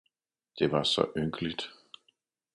det 0.59 0.71
var 0.71 0.83
så 0.83 1.11
ynkeligt. 1.17 1.71